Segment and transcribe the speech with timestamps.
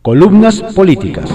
[0.00, 1.28] Columnas políticas.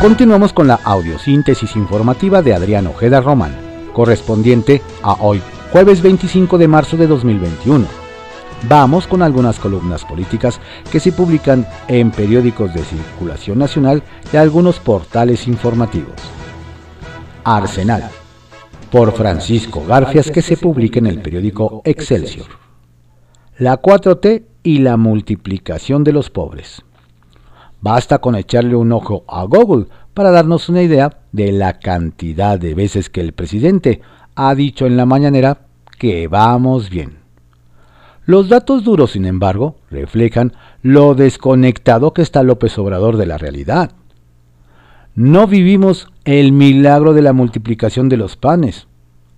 [0.00, 3.56] Continuamos con la audiosíntesis informativa de Adrián Ojeda Román,
[3.94, 5.40] correspondiente a hoy,
[5.72, 7.86] jueves 25 de marzo de 2021.
[8.68, 10.60] Vamos con algunas columnas políticas
[10.92, 16.14] que se publican en periódicos de circulación nacional y algunos portales informativos.
[17.42, 18.10] Arsenal,
[18.94, 22.46] por Francisco Garfias, que se publica en el periódico Excelsior.
[23.58, 26.84] La 4T y la multiplicación de los pobres.
[27.80, 32.74] Basta con echarle un ojo a Google para darnos una idea de la cantidad de
[32.74, 34.00] veces que el presidente
[34.36, 35.66] ha dicho en la mañanera
[35.98, 37.18] que vamos bien.
[38.26, 40.52] Los datos duros, sin embargo, reflejan
[40.82, 43.90] lo desconectado que está López Obrador de la realidad.
[45.14, 48.88] No vivimos el milagro de la multiplicación de los panes.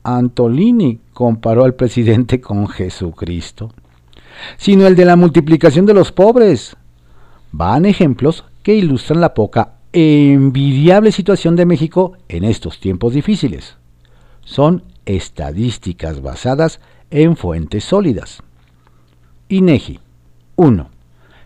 [0.05, 3.73] Antolini comparó al presidente con Jesucristo,
[4.57, 6.77] sino el de la multiplicación de los pobres
[7.53, 13.77] van ejemplos que ilustran la poca envidiable situación de México en estos tiempos difíciles.
[14.45, 16.81] Son estadísticas basadas
[17.11, 18.43] en fuentes sólidas.
[19.49, 20.01] INEGI
[20.57, 20.91] 1.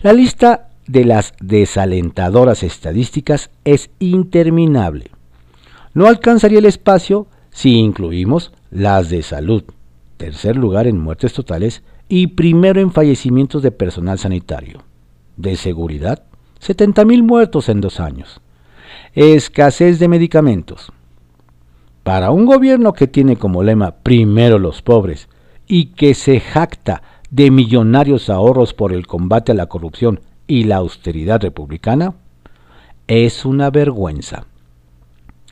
[0.00, 5.10] La lista de las desalentadoras estadísticas es interminable.
[5.94, 9.62] No alcanzaría el espacio si incluimos las de salud,
[10.16, 14.82] tercer lugar en muertes totales y primero en fallecimientos de personal sanitario,
[15.36, 16.24] de seguridad,
[16.60, 18.40] 70.000 muertos en dos años.
[19.14, 20.92] Escasez de medicamentos.
[22.02, 25.28] Para un gobierno que tiene como lema primero los pobres
[25.66, 30.76] y que se jacta de millonarios ahorros por el combate a la corrupción y la
[30.76, 32.14] austeridad republicana,
[33.06, 34.46] es una vergüenza.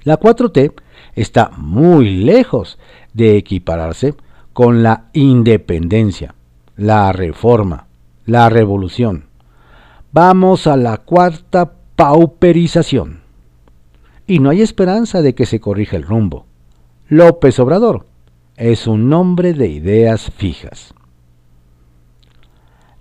[0.03, 0.73] La 4T
[1.15, 2.79] está muy lejos
[3.15, 4.15] de equipararse
[4.53, 6.35] con la independencia,
[6.77, 7.87] la reforma,
[8.25, 9.27] la revolución,
[10.19, 13.21] Vamos a la cuarta pauperización.
[14.27, 16.47] Y no hay esperanza de que se corrija el rumbo.
[17.09, 18.07] López Obrador
[18.57, 20.95] es un nombre de ideas fijas.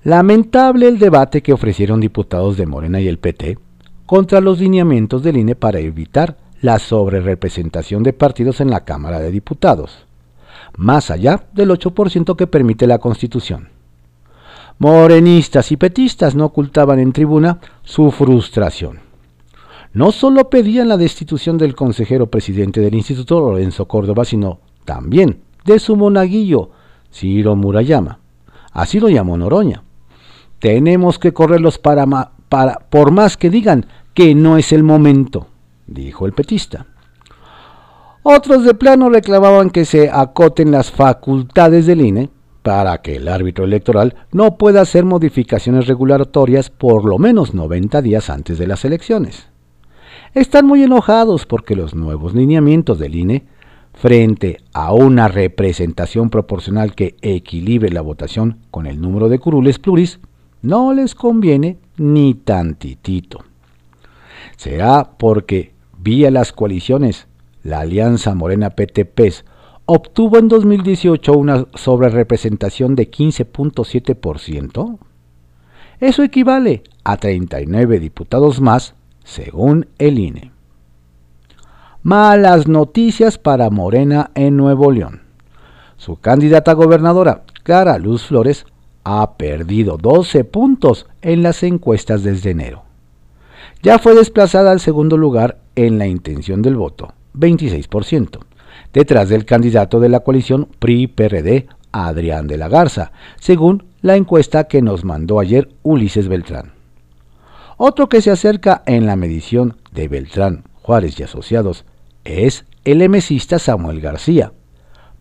[0.05, 3.57] Lamentable el debate que ofrecieron diputados de Morena y el PT
[4.05, 9.31] contra los lineamientos del INE para evitar la sobrerepresentación de partidos en la Cámara de
[9.31, 10.05] Diputados,
[10.77, 13.69] más allá del 8% que permite la Constitución.
[14.77, 18.99] Morenistas y petistas no ocultaban en tribuna su frustración.
[19.91, 25.79] No solo pedían la destitución del consejero presidente del Instituto Lorenzo Córdoba, sino también de
[25.79, 26.69] su monaguillo,
[27.11, 28.19] Ciro Murayama.
[28.71, 29.81] Así lo llamó Noroña.
[30.65, 32.07] Tenemos que correrlos para,
[32.49, 33.85] para, por más que digan
[34.15, 35.45] que no es el momento,
[35.85, 36.87] dijo el petista.
[38.23, 42.31] Otros de plano reclamaban que se acoten las facultades del INE
[42.63, 48.31] para que el árbitro electoral no pueda hacer modificaciones regulatorias por lo menos 90 días
[48.31, 49.49] antes de las elecciones.
[50.33, 53.45] Están muy enojados porque los nuevos lineamientos del INE,
[53.93, 60.19] frente a una representación proporcional que equilibre la votación con el número de curules pluris,
[60.65, 63.45] no les conviene ni tantitito.
[64.57, 67.27] Será porque, vía las coaliciones,
[67.63, 69.45] la Alianza Morena PTPs
[69.85, 74.97] obtuvo en 2018 una sobrerepresentación de 15.7%.
[75.99, 80.51] Eso equivale a 39 diputados más, según el INE.
[82.01, 85.21] Malas noticias para Morena en Nuevo León.
[85.97, 88.65] Su candidata a gobernadora, Clara Luz Flores,
[89.05, 92.83] ha perdido 12 puntos en las encuestas desde enero.
[93.81, 98.39] Ya fue desplazada al segundo lugar en la intención del voto, 26%,
[98.91, 104.81] detrás del candidato de la coalición PRI-PRD, Adrián de la Garza, según la encuesta que
[104.81, 106.73] nos mandó ayer Ulises Beltrán.
[107.77, 111.85] Otro que se acerca en la medición de Beltrán, Juárez y Asociados
[112.23, 114.51] es el emesista Samuel García,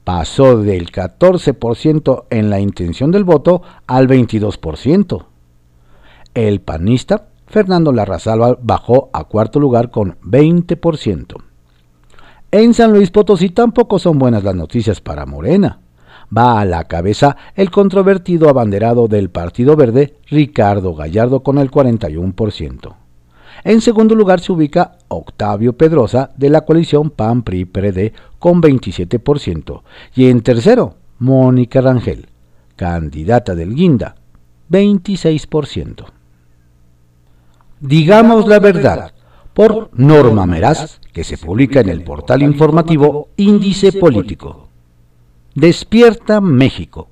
[0.04, 5.24] pasó del 14% en la intención del voto al 22%.
[6.34, 11.36] El panista Fernando Larrazalva bajó a cuarto lugar con 20%.
[12.50, 15.80] En San Luis Potosí tampoco son buenas las noticias para Morena.
[16.36, 23.03] Va a la cabeza el controvertido abanderado del Partido Verde, Ricardo Gallardo, con el 41%.
[23.64, 29.82] En segundo lugar se ubica Octavio Pedrosa de la coalición PAN-PRI-PRD con 27%.
[30.14, 32.28] Y en tercero, Mónica Rangel,
[32.76, 34.16] candidata del Guinda,
[34.70, 36.04] 26%.
[37.80, 39.12] Digamos la verdad,
[39.54, 44.68] por Norma Meraz, que se publica en el portal informativo Índice Político.
[45.54, 47.08] Despierta México.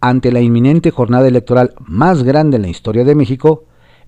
[0.00, 3.64] Ante la inminente jornada electoral más grande en la historia de México,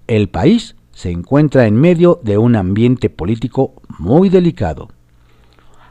[0.07, 4.89] el país se encuentra en medio de un ambiente político muy delicado.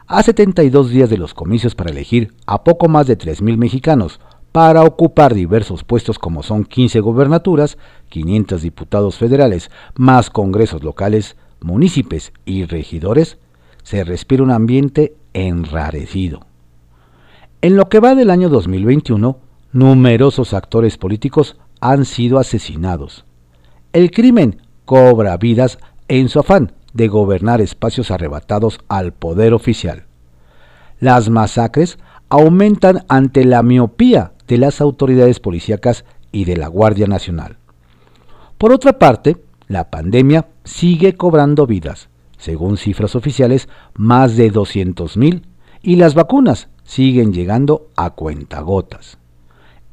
[0.06, 4.20] A 72 días de los comicios para elegir a poco más de 3.000 mexicanos
[4.52, 7.78] para ocupar diversos puestos como son 15 gobernaturas,
[8.10, 13.38] 500 diputados federales, más congresos locales, municipios y regidores,
[13.84, 16.42] se respira un ambiente enrarecido.
[17.62, 19.40] En lo que va del año 2021,
[19.72, 23.24] numerosos actores políticos han sido asesinados.
[23.94, 30.06] El crimen cobra vidas en su afán de gobernar espacios arrebatados al poder oficial.
[31.02, 32.00] Las masacres
[32.30, 37.58] aumentan ante la miopía de las autoridades policíacas y de la Guardia Nacional.
[38.58, 39.36] Por otra parte,
[39.68, 42.08] la pandemia sigue cobrando vidas,
[42.38, 45.42] según cifras oficiales, más de 200.000
[45.82, 49.18] y las vacunas siguen llegando a cuentagotas.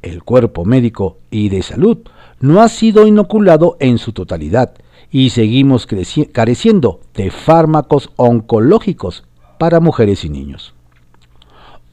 [0.01, 1.97] El cuerpo médico y de salud
[2.39, 4.73] no ha sido inoculado en su totalidad
[5.15, 5.87] y seguimos
[6.33, 9.23] careciendo de fármacos oncológicos
[9.57, 10.73] para mujeres y niños.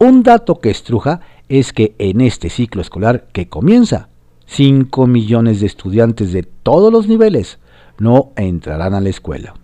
[0.01, 4.09] Un dato que estruja es que en este ciclo escolar que comienza,
[4.47, 7.61] 5 millones de estudiantes de todos los niveles
[8.01, 9.55] no entrarán a la escuela.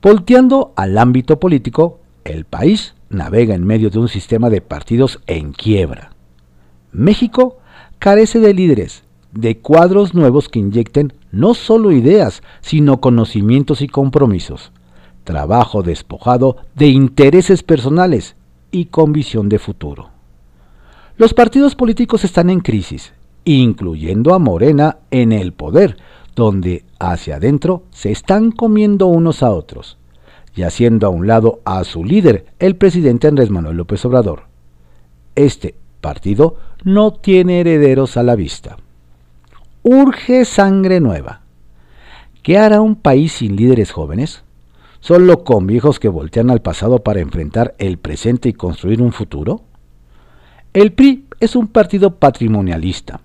[0.00, 5.52] Volteando al ámbito político, el país navega en medio de un sistema de partidos en
[5.52, 6.12] quiebra.
[6.90, 7.58] México
[7.98, 14.72] carece de líderes, de cuadros nuevos que inyecten no solo ideas, sino conocimientos y compromisos.
[15.24, 18.36] Trabajo despojado de intereses personales
[18.70, 20.10] y con visión de futuro.
[21.16, 23.12] Los partidos políticos están en crisis,
[23.44, 25.96] incluyendo a Morena en el poder,
[26.34, 29.98] donde hacia adentro se están comiendo unos a otros,
[30.54, 34.44] y haciendo a un lado a su líder, el presidente Andrés Manuel López Obrador.
[35.34, 38.78] Este partido no tiene herederos a la vista.
[39.82, 41.40] Urge sangre nueva.
[42.42, 44.44] ¿Qué hará un país sin líderes jóvenes?
[45.00, 49.62] ¿Solo con viejos que voltean al pasado para enfrentar el presente y construir un futuro?
[50.74, 53.22] El PRI es un partido patrimonialista.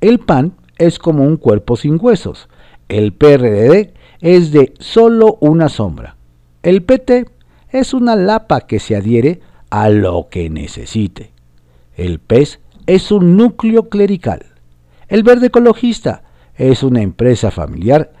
[0.00, 2.48] El PAN es como un cuerpo sin huesos.
[2.88, 6.14] El PRD es de solo una sombra.
[6.62, 7.26] El PT
[7.70, 11.32] es una lapa que se adhiere a lo que necesite.
[11.96, 14.55] El PES es un núcleo clerical.
[15.08, 16.24] El Verde Ecologista
[16.56, 18.12] es una empresa familiar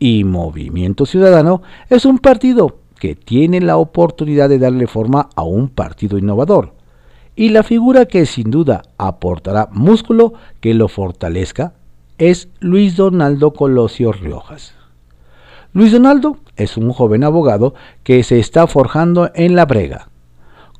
[0.00, 5.68] y Movimiento Ciudadano es un partido que tiene la oportunidad de darle forma a un
[5.68, 6.74] partido innovador.
[7.36, 11.74] Y la figura que sin duda aportará músculo que lo fortalezca
[12.18, 14.74] es Luis Donaldo Colosio Riojas.
[15.72, 20.08] Luis Donaldo es un joven abogado que se está forjando en la brega.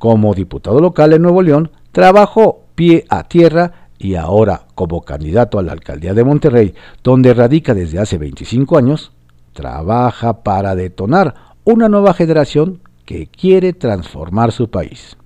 [0.00, 5.62] Como diputado local en Nuevo León, trabajó pie a tierra y ahora como candidato a
[5.62, 9.12] la alcaldía de Monterrey, donde radica desde hace 25 años,
[9.52, 15.16] trabaja para detonar una nueva generación que quiere transformar su país.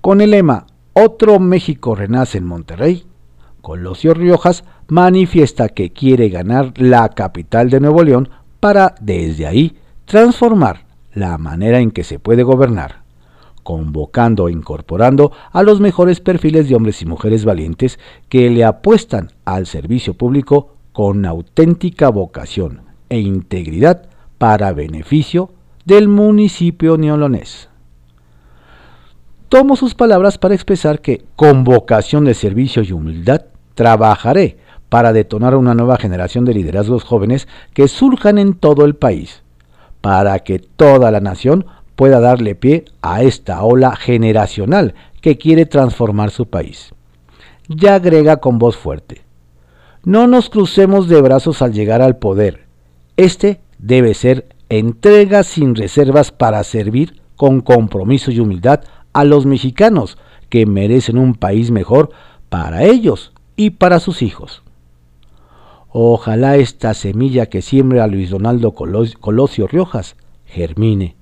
[0.00, 3.04] Con el lema Otro México renace en Monterrey,
[3.60, 10.86] Colosio Riojas manifiesta que quiere ganar la capital de Nuevo León para desde ahí transformar
[11.12, 13.02] la manera en que se puede gobernar,
[13.66, 19.32] convocando e incorporando a los mejores perfiles de hombres y mujeres valientes que le apuestan
[19.44, 24.08] al servicio público con auténtica vocación e integridad
[24.38, 25.50] para beneficio
[25.84, 27.68] del municipio neolonés.
[29.48, 34.58] Tomo sus palabras para expresar que, con vocación de servicio y humildad, trabajaré
[34.88, 39.42] para detonar una nueva generación de liderazgos jóvenes que surjan en todo el país,
[40.00, 41.66] para que toda la nación
[41.96, 46.94] pueda darle pie a esta ola generacional que quiere transformar su país.
[47.68, 49.26] Ya agrega con voz fuerte,
[50.06, 52.66] no nos crucemos de brazos al llegar al poder.
[53.16, 60.16] Este debe ser entrega sin reservas para servir con compromiso y humildad a los mexicanos
[60.48, 62.10] que merecen un país mejor
[62.48, 64.62] para ellos y para sus hijos.
[65.88, 71.16] Ojalá esta semilla que siembra Luis Donaldo Colosio Riojas germine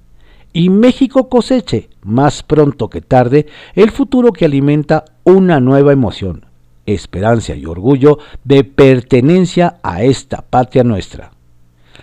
[0.54, 6.46] y México coseche, más pronto que tarde, el futuro que alimenta una nueva emoción,
[6.87, 11.32] esperanza y orgullo de pertenencia a esta patria nuestra.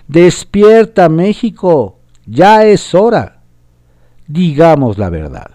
[0.08, 3.42] Despierta México, ya es hora.
[4.28, 5.52] Digamos la verdad.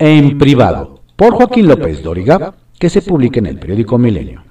[0.00, 4.42] En privado, por Joaquín López Dóriga, que se publique en el periódico Milenio.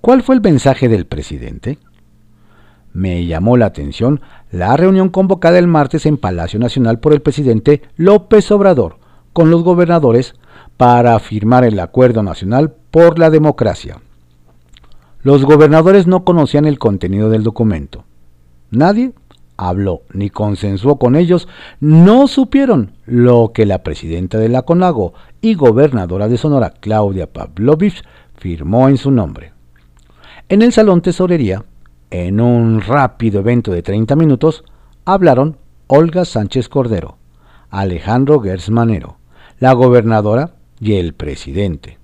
[0.00, 1.78] ¿Cuál fue el mensaje del presidente?
[2.94, 7.82] Me llamó la atención la reunión convocada el martes en Palacio Nacional por el presidente
[7.96, 8.96] López Obrador
[9.32, 10.34] con los gobernadores
[10.76, 14.00] para firmar el Acuerdo Nacional por la Democracia.
[15.22, 18.04] Los gobernadores no conocían el contenido del documento.
[18.70, 19.12] Nadie
[19.56, 21.48] habló ni consensuó con ellos,
[21.80, 28.02] no supieron lo que la presidenta de la CONAGO y gobernadora de Sonora, Claudia Pavlovich,
[28.36, 29.52] firmó en su nombre.
[30.48, 31.64] En el Salón Tesorería,
[32.10, 34.64] en un rápido evento de 30 minutos,
[35.04, 37.16] hablaron Olga Sánchez Cordero,
[37.70, 39.16] Alejandro Gersmanero,
[39.58, 41.98] la gobernadora y el presidente.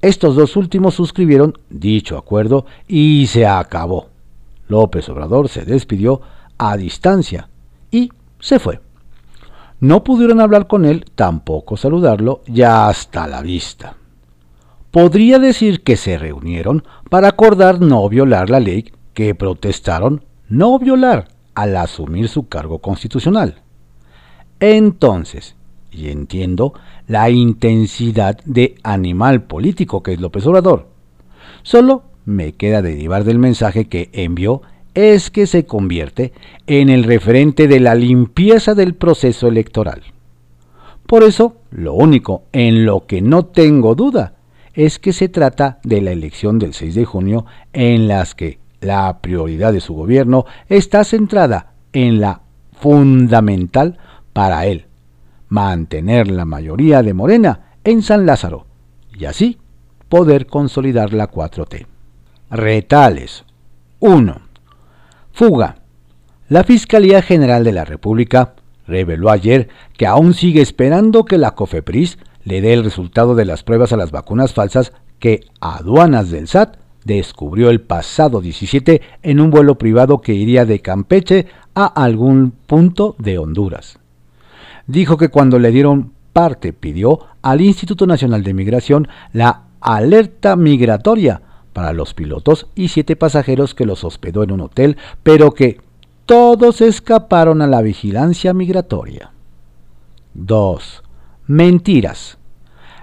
[0.00, 4.08] Estos dos últimos suscribieron dicho acuerdo y se acabó.
[4.68, 6.20] López Obrador se despidió
[6.56, 7.48] a distancia
[7.90, 8.80] y se fue.
[9.80, 13.96] No pudieron hablar con él, tampoco saludarlo, ya hasta la vista
[14.90, 21.26] podría decir que se reunieron para acordar no violar la ley que protestaron no violar
[21.56, 23.62] al asumir su cargo constitucional.
[24.60, 25.56] Entonces,
[25.90, 26.72] y entiendo
[27.08, 30.86] la intensidad de animal político que es López Obrador,
[31.64, 34.62] solo me queda derivar del mensaje que envió
[34.94, 36.32] es que se convierte
[36.68, 40.02] en el referente de la limpieza del proceso electoral.
[41.08, 44.34] Por eso, lo único en lo que no tengo duda
[44.74, 49.18] es que se trata de la elección del 6 de junio en las que la
[49.20, 52.42] prioridad de su gobierno está centrada en la
[52.80, 53.98] fundamental
[54.32, 54.86] para él,
[55.48, 58.66] mantener la mayoría de Morena en San Lázaro
[59.16, 59.58] y así
[60.08, 61.86] poder consolidar la 4T.
[62.50, 63.44] Retales
[64.00, 64.40] 1.
[65.32, 65.76] Fuga.
[66.48, 68.54] La Fiscalía General de la República
[68.86, 73.62] reveló ayer que aún sigue esperando que la COFEPRIS le dé el resultado de las
[73.62, 76.76] pruebas a las vacunas falsas que Aduanas del SAT
[77.16, 83.16] descubrió el pasado 17 en un vuelo privado que iría de Campeche a algún punto
[83.18, 83.98] de Honduras.
[84.86, 91.40] Dijo que cuando le dieron parte pidió al Instituto Nacional de Migración la alerta migratoria
[91.72, 95.80] para los pilotos y siete pasajeros que los hospedó en un hotel, pero que
[96.26, 99.32] todos escaparon a la vigilancia migratoria.
[100.34, 101.02] 2.
[101.46, 102.36] Mentiras.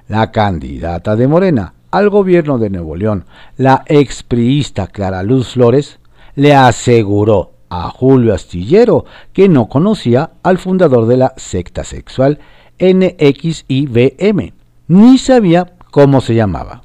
[0.07, 3.23] La candidata de Morena al gobierno de Nuevo León,
[3.55, 5.99] la expriista Clara Luz Flores,
[6.35, 12.39] le aseguró a Julio Astillero que no conocía al fundador de la secta sexual
[12.79, 14.51] NXIVM,
[14.89, 16.83] ni sabía cómo se llamaba.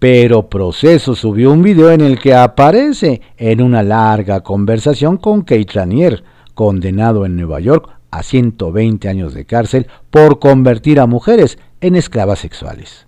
[0.00, 5.72] Pero Proceso subió un video en el que aparece en una larga conversación con Kate
[5.72, 11.94] Ranier, condenado en Nueva York a 120 años de cárcel por convertir a mujeres en
[11.94, 13.05] esclavas sexuales.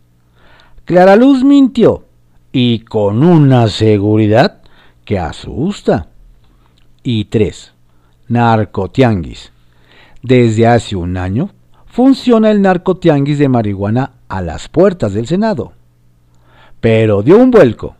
[0.88, 2.04] Clara Luz mintió
[2.50, 4.62] y con una seguridad
[5.04, 6.08] que asusta.
[7.02, 7.74] Y 3.
[8.28, 9.52] Narcotianguis.
[10.22, 11.50] Desde hace un año
[11.84, 15.74] funciona el narcotianguis de marihuana a las puertas del Senado.
[16.80, 17.96] Pero dio un vuelco.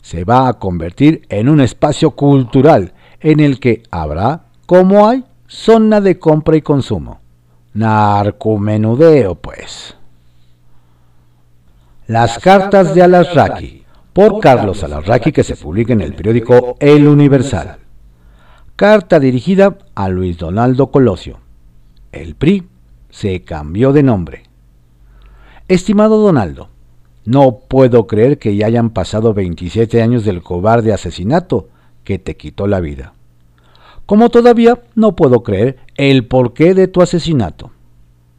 [0.00, 6.00] Se va a convertir en un espacio cultural en el que habrá, como hay, zona
[6.00, 7.18] de compra y consumo.
[7.74, 9.96] Narcomenudeo, pues.
[12.10, 17.78] Las cartas de Alasraqui, por Carlos Alasraqui, que se publica en el periódico El Universal.
[18.74, 21.38] Carta dirigida a Luis Donaldo Colosio.
[22.10, 22.66] El PRI
[23.10, 24.42] se cambió de nombre.
[25.68, 26.70] Estimado Donaldo,
[27.26, 31.68] no puedo creer que ya hayan pasado 27 años del cobarde asesinato
[32.02, 33.14] que te quitó la vida.
[34.06, 37.70] Como todavía no puedo creer el porqué de tu asesinato.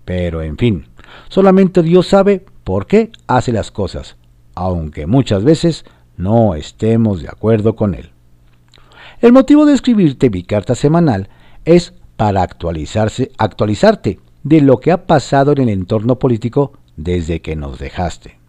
[0.03, 0.87] Pero en fin,
[1.29, 4.15] solamente Dios sabe por qué hace las cosas,
[4.55, 5.83] aunque muchas veces
[6.15, 8.11] no estemos de acuerdo con Él.
[9.19, 11.27] El motivo de escribirte mi carta semanal
[11.65, 17.77] es para actualizarte de lo que ha pasado en el entorno político desde que nos
[17.77, 18.39] dejaste.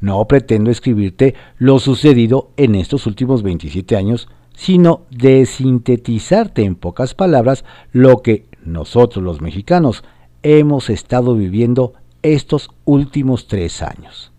[0.00, 7.12] No pretendo escribirte lo sucedido en estos últimos 27 años, sino de sintetizarte en pocas
[7.12, 10.04] palabras lo que nosotros los mexicanos
[10.42, 11.92] hemos estado viviendo
[12.22, 14.32] estos últimos tres años.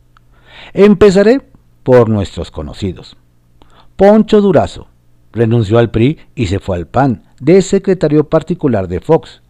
[0.74, 1.42] Empezaré
[1.84, 3.18] por nuestros conocidos.
[3.96, 4.88] Poncho Durazo
[5.32, 9.42] renunció al PRI y se fue al PAN de secretario particular de Fox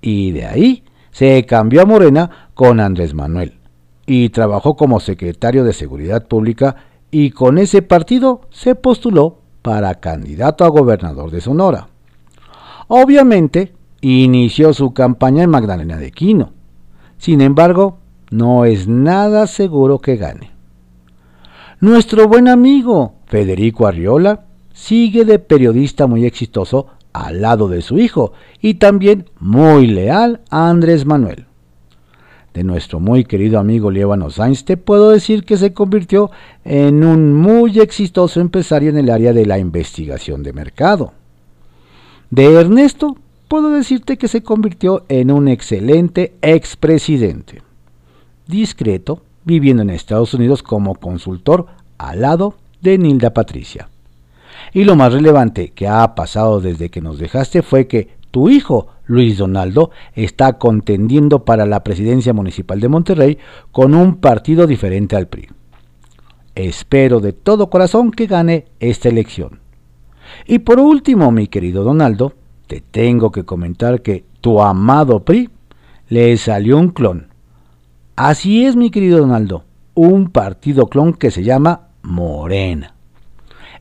[0.00, 3.58] y de ahí se cambió a Morena con Andrés Manuel
[4.06, 6.76] y trabajó como secretario de Seguridad Pública
[7.10, 11.88] y con ese partido se postuló para candidato a gobernador de Sonora.
[12.88, 16.52] Obviamente, inició su campaña en Magdalena de Quino.
[17.22, 17.98] Sin embargo,
[18.32, 20.50] no es nada seguro que gane.
[21.78, 28.32] Nuestro buen amigo Federico Arriola sigue de periodista muy exitoso al lado de su hijo
[28.60, 31.46] y también muy leal a Andrés Manuel.
[32.54, 36.32] De nuestro muy querido amigo Lievano Sainz te puedo decir que se convirtió
[36.64, 41.12] en un muy exitoso empresario en el área de la investigación de mercado.
[42.30, 43.16] De Ernesto
[43.52, 47.60] puedo decirte que se convirtió en un excelente expresidente.
[48.46, 51.66] Discreto, viviendo en Estados Unidos como consultor
[51.98, 53.90] al lado de Nilda Patricia.
[54.72, 58.86] Y lo más relevante que ha pasado desde que nos dejaste fue que tu hijo,
[59.04, 63.38] Luis Donaldo, está contendiendo para la presidencia municipal de Monterrey
[63.70, 65.50] con un partido diferente al PRI.
[66.54, 69.60] Espero de todo corazón que gane esta elección.
[70.46, 72.32] Y por último, mi querido Donaldo,
[72.72, 75.50] te tengo que comentar que tu amado PRI
[76.08, 77.28] le salió un clon.
[78.16, 82.94] Así es, mi querido Donaldo, un partido clon que se llama Morena.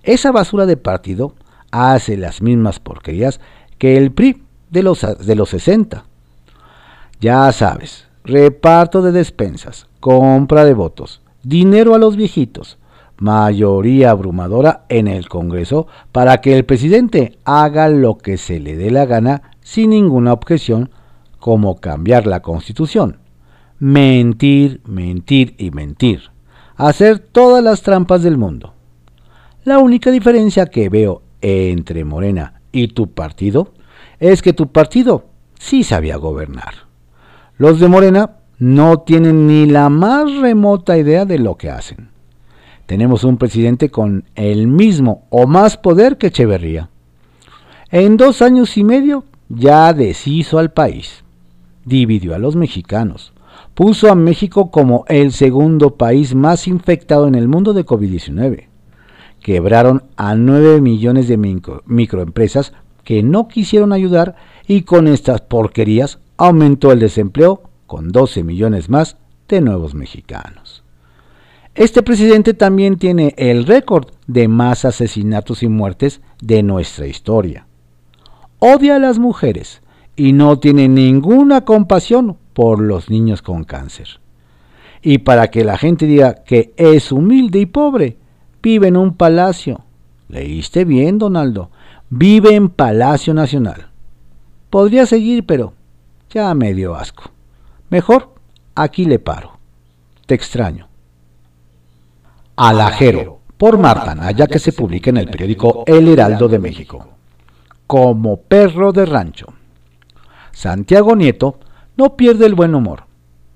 [0.03, 1.35] Esa basura de partido
[1.71, 3.39] hace las mismas porquerías
[3.77, 6.03] que el PRI de los, de los 60.
[7.21, 12.77] Ya sabes, reparto de despensas, compra de votos, dinero a los viejitos,
[13.21, 18.89] mayoría abrumadora en el Congreso para que el presidente haga lo que se le dé
[18.89, 20.89] la gana sin ninguna objeción,
[21.37, 23.19] como cambiar la constitución.
[23.77, 26.31] Mentir, mentir y mentir.
[26.75, 28.73] Hacer todas las trampas del mundo.
[29.65, 33.73] La única diferencia que veo entre Morena y tu partido
[34.19, 35.25] es que tu partido
[35.59, 36.73] sí sabía gobernar.
[37.57, 42.09] Los de Morena no tienen ni la más remota idea de lo que hacen.
[42.91, 46.89] Tenemos un presidente con el mismo o más poder que Echeverría.
[47.89, 51.23] En dos años y medio ya deshizo al país,
[51.85, 53.31] dividió a los mexicanos,
[53.75, 58.67] puso a México como el segundo país más infectado en el mundo de COVID-19
[59.41, 61.37] quebraron a 9 millones de
[61.85, 62.73] microempresas
[63.05, 64.35] que no quisieron ayudar
[64.67, 69.15] y con estas porquerías aumentó el desempleo con 12 millones más
[69.47, 70.80] de nuevos mexicanos.
[71.81, 77.65] Este presidente también tiene el récord de más asesinatos y muertes de nuestra historia.
[78.59, 79.81] Odia a las mujeres
[80.15, 84.19] y no tiene ninguna compasión por los niños con cáncer.
[85.01, 88.19] Y para que la gente diga que es humilde y pobre,
[88.61, 89.83] vive en un palacio.
[90.29, 91.71] Leíste bien, Donaldo.
[92.11, 93.87] Vive en Palacio Nacional.
[94.69, 95.73] Podría seguir, pero
[96.29, 97.31] ya me dio asco.
[97.89, 98.35] Mejor
[98.75, 99.57] aquí le paro.
[100.27, 100.90] Te extraño.
[102.55, 107.07] Alajero, por Marta Naya, que se publica en el periódico El Heraldo de México.
[107.87, 109.47] Como perro de rancho.
[110.51, 111.59] Santiago Nieto
[111.97, 113.05] no pierde el buen humor,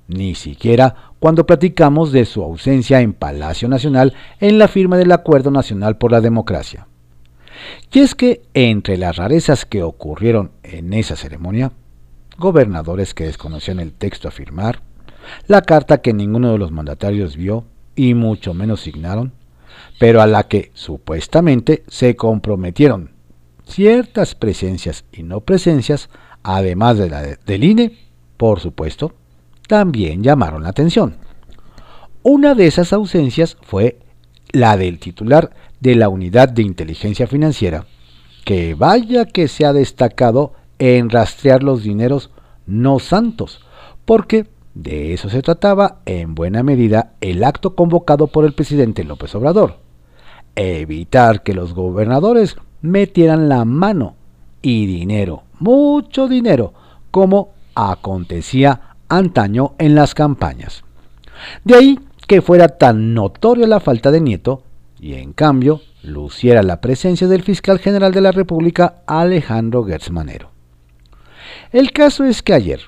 [0.07, 5.51] ni siquiera cuando platicamos de su ausencia en Palacio Nacional en la firma del Acuerdo
[5.51, 6.87] Nacional por la Democracia.
[7.91, 11.71] Y es que entre las rarezas que ocurrieron en esa ceremonia,
[12.37, 14.81] gobernadores que desconocían el texto a firmar,
[15.47, 19.33] la carta que ninguno de los mandatarios vio y mucho menos signaron,
[19.99, 23.11] pero a la que supuestamente se comprometieron
[23.67, 26.09] ciertas presencias y no presencias,
[26.43, 27.97] además de la del INE,
[28.37, 29.13] por supuesto,
[29.67, 31.17] también llamaron la atención.
[32.23, 33.99] Una de esas ausencias fue
[34.51, 37.85] la del titular de la Unidad de Inteligencia Financiera,
[38.43, 42.31] que vaya que se ha destacado en rastrear los dineros
[42.65, 43.61] no santos,
[44.05, 49.33] porque de eso se trataba en buena medida el acto convocado por el presidente López
[49.33, 49.77] Obrador.
[50.55, 54.15] Evitar que los gobernadores metieran la mano
[54.61, 56.73] y dinero, mucho dinero,
[57.09, 60.83] como acontecía antaño en las campañas.
[61.63, 64.63] De ahí que fuera tan notoria la falta de Nieto
[64.99, 70.11] y en cambio luciera la presencia del fiscal general de la República Alejandro Gertz
[71.71, 72.81] El caso es que ayer,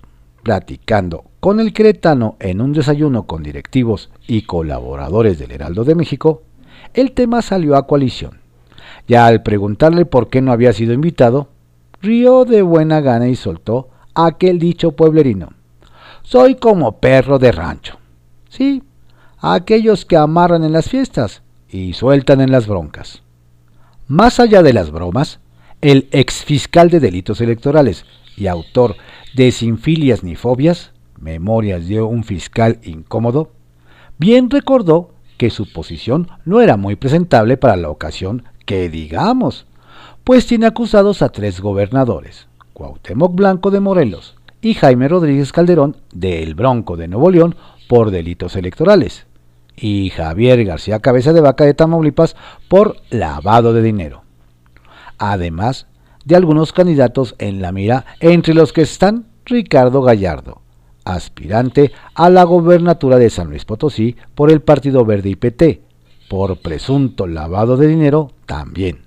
[0.43, 6.41] platicando con el cretano en un desayuno con directivos y colaboradores del Heraldo de México,
[6.93, 8.41] el tema salió a coalición.
[9.07, 11.47] Ya al preguntarle por qué no había sido invitado,
[12.01, 15.53] rió de buena gana y soltó aquel dicho pueblerino.
[16.21, 17.97] Soy como perro de rancho.
[18.49, 18.83] Sí,
[19.39, 23.23] aquellos que amarran en las fiestas y sueltan en las broncas.
[24.05, 25.39] Más allá de las bromas,
[25.79, 28.03] el exfiscal de delitos electorales
[28.35, 28.97] y autor
[29.33, 33.51] de Sin filias ni fobias, Memorias de un fiscal incómodo,
[34.17, 39.65] bien recordó que su posición no era muy presentable para la ocasión que digamos,
[40.23, 46.43] pues tiene acusados a tres gobernadores, Cuauhtémoc Blanco de Morelos y Jaime Rodríguez Calderón de
[46.43, 47.55] El Bronco de Nuevo León
[47.87, 49.25] por delitos electorales,
[49.75, 52.35] y Javier García Cabeza de Vaca de Tamaulipas
[52.67, 54.23] por lavado de dinero.
[55.17, 55.87] Además
[56.25, 60.61] de algunos candidatos en la mira, entre los que están Ricardo Gallardo,
[61.15, 65.81] aspirante a la gobernatura de San Luis Potosí por el Partido Verde y
[66.29, 68.99] por presunto lavado de dinero también.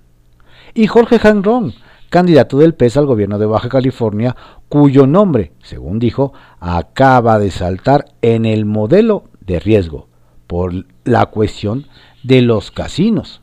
[0.75, 1.75] Y Jorge Janrón,
[2.09, 4.37] candidato del PES al gobierno de Baja California,
[4.69, 10.09] cuyo nombre, según dijo, acaba de saltar en el modelo de riesgo
[10.47, 10.73] por
[11.05, 11.87] la cuestión
[12.23, 13.43] de los casinos.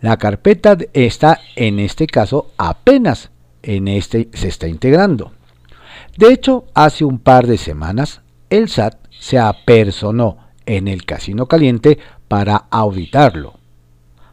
[0.00, 3.30] La carpeta está en este caso apenas
[3.62, 5.32] en este se está integrando.
[6.16, 11.98] De hecho, hace un par de semanas, el SAT se apersonó en el Casino Caliente
[12.28, 13.54] para auditarlo.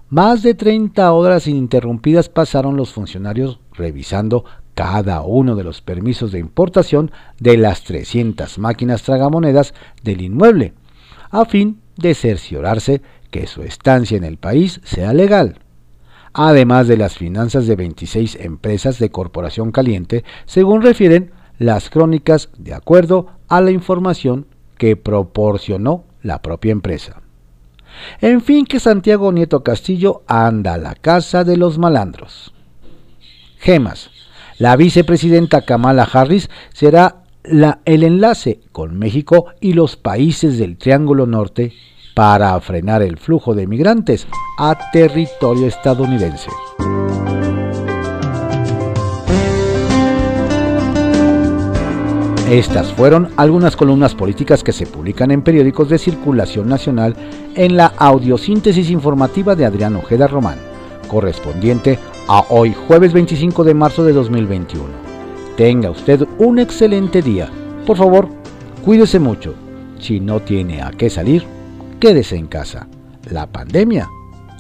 [0.10, 6.39] Más de 30 horas ininterrumpidas pasaron los funcionarios revisando cada uno de los permisos de
[6.39, 10.74] importación de las 300 máquinas tragamonedas del inmueble,
[11.32, 15.60] a fin de cerciorarse que su estancia en el país sea legal.
[16.34, 22.74] Además de las finanzas de 26 empresas de Corporación Caliente, según refieren las crónicas de
[22.74, 27.22] acuerdo a la información que proporcionó la propia empresa.
[28.22, 32.54] En fin, que Santiago Nieto Castillo anda a la casa de los malandros.
[33.60, 34.10] Gemas.
[34.58, 41.26] La vicepresidenta Kamala Harris será la, el enlace con México y los países del Triángulo
[41.26, 41.74] Norte
[42.13, 44.28] para frenar el flujo de migrantes
[44.60, 46.50] a territorio estadounidense.
[52.54, 57.16] Estas fueron algunas columnas políticas que se publican en periódicos de circulación nacional
[57.56, 60.60] en la audiosíntesis informativa de Adrián Ojeda Román,
[61.08, 64.86] correspondiente a hoy jueves 25 de marzo de 2021.
[65.58, 67.50] Tenga usted un excelente día.
[67.88, 68.30] Por favor,
[68.86, 69.56] cuídese mucho.
[70.00, 71.48] Si no tiene a qué salir,
[72.00, 72.88] quédese en casa.
[73.32, 74.08] La pandemia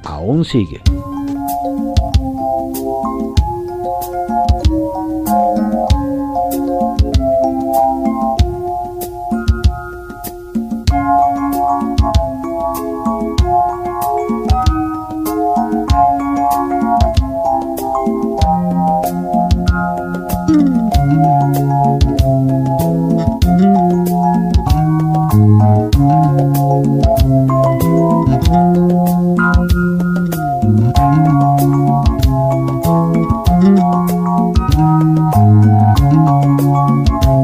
[0.03, 0.81] aún sigue.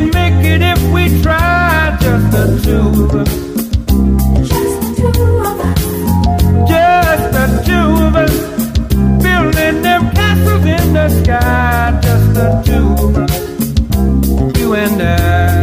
[0.00, 3.28] Can make it if we try, just the two of us.
[4.48, 5.80] Just the two of us.
[6.70, 8.34] Just the two of us.
[9.22, 14.58] Building them castles in the sky, just the two of us.
[14.58, 15.59] You and I.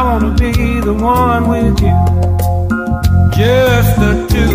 [0.00, 1.98] I wanna be the one with you.
[3.36, 4.49] Just the two